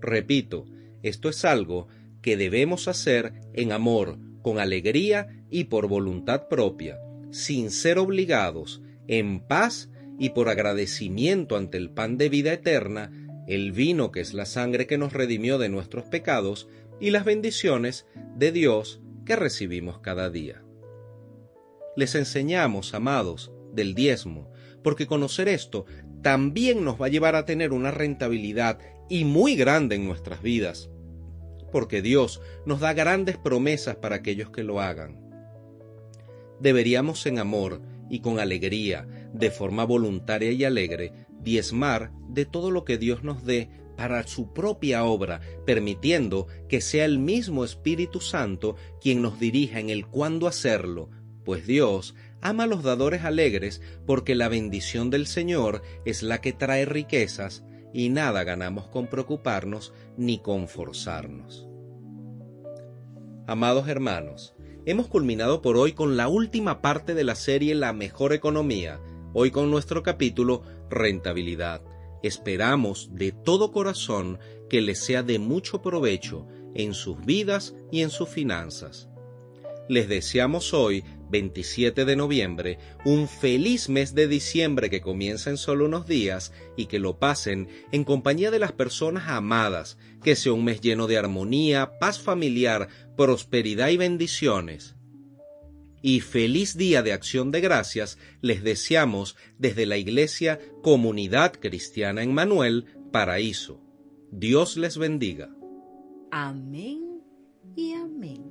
Repito, 0.01 0.65
esto 1.01 1.29
es 1.29 1.45
algo 1.45 1.87
que 2.21 2.37
debemos 2.37 2.87
hacer 2.87 3.33
en 3.53 3.71
amor, 3.71 4.19
con 4.41 4.59
alegría 4.59 5.27
y 5.49 5.65
por 5.65 5.87
voluntad 5.87 6.47
propia, 6.47 6.99
sin 7.31 7.71
ser 7.71 7.97
obligados, 7.97 8.81
en 9.07 9.39
paz 9.39 9.89
y 10.19 10.29
por 10.29 10.49
agradecimiento 10.49 11.57
ante 11.57 11.77
el 11.77 11.89
pan 11.89 12.17
de 12.17 12.29
vida 12.29 12.53
eterna, 12.53 13.11
el 13.47 13.71
vino 13.71 14.11
que 14.11 14.21
es 14.21 14.33
la 14.33 14.45
sangre 14.45 14.87
que 14.87 14.97
nos 14.97 15.13
redimió 15.13 15.57
de 15.57 15.69
nuestros 15.69 16.05
pecados 16.05 16.69
y 16.99 17.09
las 17.09 17.25
bendiciones 17.25 18.05
de 18.35 18.51
Dios 18.51 19.01
que 19.25 19.35
recibimos 19.35 19.99
cada 19.99 20.29
día. 20.29 20.63
Les 21.95 22.15
enseñamos, 22.15 22.93
amados, 22.93 23.51
del 23.73 23.95
diezmo, 23.95 24.51
porque 24.83 25.07
conocer 25.07 25.47
esto 25.47 25.85
también 26.21 26.83
nos 26.83 27.01
va 27.01 27.07
a 27.07 27.09
llevar 27.09 27.35
a 27.35 27.45
tener 27.45 27.73
una 27.73 27.91
rentabilidad 27.91 28.79
y 29.09 29.25
muy 29.25 29.55
grande 29.55 29.95
en 29.95 30.05
nuestras 30.05 30.41
vidas, 30.41 30.89
porque 31.71 32.01
Dios 32.01 32.41
nos 32.65 32.79
da 32.79 32.93
grandes 32.93 33.37
promesas 33.37 33.95
para 33.95 34.17
aquellos 34.17 34.49
que 34.49 34.63
lo 34.63 34.81
hagan. 34.81 35.19
Deberíamos 36.59 37.25
en 37.25 37.39
amor 37.39 37.81
y 38.09 38.19
con 38.19 38.39
alegría, 38.39 39.07
de 39.33 39.49
forma 39.49 39.85
voluntaria 39.85 40.51
y 40.51 40.63
alegre, 40.63 41.13
diezmar 41.39 42.11
de 42.29 42.45
todo 42.45 42.69
lo 42.69 42.83
que 42.83 42.97
Dios 42.97 43.23
nos 43.23 43.45
dé 43.45 43.69
para 43.95 44.25
su 44.27 44.53
propia 44.53 45.03
obra, 45.03 45.41
permitiendo 45.65 46.47
que 46.67 46.81
sea 46.81 47.05
el 47.05 47.19
mismo 47.19 47.63
Espíritu 47.63 48.19
Santo 48.19 48.75
quien 48.99 49.21
nos 49.21 49.39
dirija 49.39 49.79
en 49.79 49.89
el 49.89 50.07
cuándo 50.07 50.47
hacerlo, 50.47 51.09
pues 51.43 51.65
Dios 51.65 52.15
ama 52.41 52.63
a 52.63 52.67
los 52.67 52.83
dadores 52.83 53.23
alegres 53.23 53.81
porque 54.05 54.35
la 54.35 54.49
bendición 54.49 55.09
del 55.09 55.27
Señor 55.27 55.81
es 56.05 56.23
la 56.23 56.41
que 56.41 56.53
trae 56.53 56.85
riquezas 56.85 57.63
y 57.93 58.09
nada 58.09 58.43
ganamos 58.43 58.87
con 58.87 59.07
preocuparnos 59.07 59.93
ni 60.17 60.39
con 60.39 60.67
forzarnos. 60.67 61.67
Amados 63.47 63.87
hermanos, 63.87 64.55
hemos 64.85 65.07
culminado 65.07 65.61
por 65.61 65.77
hoy 65.77 65.93
con 65.93 66.15
la 66.15 66.27
última 66.27 66.81
parte 66.81 67.13
de 67.13 67.23
la 67.23 67.35
serie 67.35 67.75
La 67.75 67.93
mejor 67.93 68.33
economía, 68.33 68.99
hoy 69.33 69.51
con 69.51 69.69
nuestro 69.69 70.03
capítulo 70.03 70.63
Rentabilidad. 70.89 71.81
Esperamos 72.23 73.09
de 73.13 73.31
todo 73.31 73.71
corazón 73.71 74.39
que 74.69 74.81
les 74.81 74.99
sea 74.99 75.23
de 75.23 75.39
mucho 75.39 75.81
provecho 75.81 76.47
en 76.75 76.93
sus 76.93 77.19
vidas 77.25 77.75
y 77.91 78.01
en 78.01 78.09
sus 78.09 78.29
finanzas. 78.29 79.09
Les 79.89 80.07
deseamos 80.07 80.73
hoy 80.73 81.03
27 81.31 82.05
de 82.05 82.15
noviembre, 82.15 82.77
un 83.05 83.27
feliz 83.27 83.89
mes 83.89 84.13
de 84.13 84.27
diciembre 84.27 84.89
que 84.89 85.01
comienza 85.01 85.49
en 85.49 85.57
solo 85.57 85.85
unos 85.85 86.05
días 86.05 86.51
y 86.77 86.85
que 86.85 86.99
lo 86.99 87.17
pasen 87.17 87.69
en 87.91 88.03
compañía 88.03 88.51
de 88.51 88.59
las 88.59 88.73
personas 88.73 89.29
amadas, 89.29 89.97
que 90.23 90.35
sea 90.35 90.53
un 90.53 90.65
mes 90.65 90.81
lleno 90.81 91.07
de 91.07 91.17
armonía, 91.17 91.97
paz 91.99 92.19
familiar, 92.19 92.89
prosperidad 93.15 93.89
y 93.89 93.97
bendiciones. 93.97 94.95
Y 96.01 96.19
feliz 96.19 96.77
día 96.77 97.03
de 97.03 97.13
acción 97.13 97.51
de 97.51 97.61
gracias 97.61 98.17
les 98.41 98.63
deseamos 98.63 99.35
desde 99.57 99.85
la 99.85 99.97
Iglesia 99.97 100.59
Comunidad 100.81 101.53
Cristiana 101.53 102.23
en 102.23 102.33
Manuel, 102.33 102.85
Paraíso. 103.11 103.81
Dios 104.31 104.77
les 104.77 104.97
bendiga. 104.97 105.49
Amén 106.31 107.21
y 107.75 107.93
amén. 107.93 108.50